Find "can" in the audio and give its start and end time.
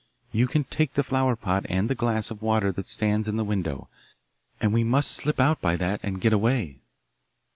0.47-0.63